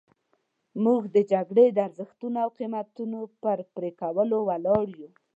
[0.83, 5.09] موږ د جګړې د ارزښتونو او قیمتونو پر پرې کولو ولاړ یو.